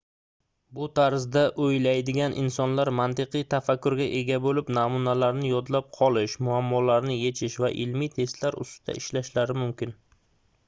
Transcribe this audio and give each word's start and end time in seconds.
bu 0.77 0.85
tarzda 0.99 1.41
oʻylaydigan 1.65 2.35
insonlar 2.43 2.89
mantiqiy 2.99 3.43
tafakkurga 3.53 4.07
ega 4.21 4.39
boʻlib 4.45 4.71
namunalarni 4.77 5.51
yodlab 5.51 5.91
qolish 5.99 6.35
muammolarni 6.47 7.17
yechish 7.19 7.59
va 7.65 7.71
ilmiy 7.83 8.09
testlar 8.17 8.57
ustida 8.65 8.97
ishlashlari 9.03 9.57
mumkin 9.65 9.95